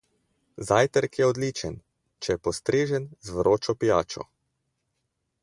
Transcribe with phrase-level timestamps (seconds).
[0.69, 1.75] Zajtrk je odličen,
[2.23, 4.27] če je postrežen z vročo pijačo.